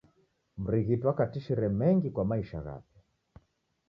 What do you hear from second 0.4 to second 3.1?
Mrighiti wakatishire mengi kwa maisha ghape.